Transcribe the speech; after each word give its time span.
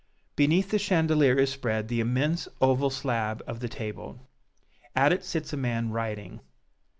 Beneath 0.35 0.71
the 0.71 0.79
chandelier 0.79 1.37
is 1.37 1.51
spread 1.51 1.87
the 1.87 1.99
immense 1.99 2.47
oval 2.59 2.89
slab 2.89 3.43
of 3.45 3.59
the 3.59 3.69
table. 3.69 4.27
At 4.95 5.13
it 5.13 5.23
sits 5.23 5.53
a 5.53 5.57
man 5.57 5.91
writing. 5.91 6.39